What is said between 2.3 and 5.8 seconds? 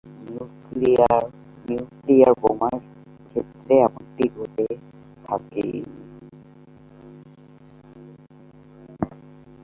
বোমার ক্ষেত্রে এমনটি ঘটে থাকে।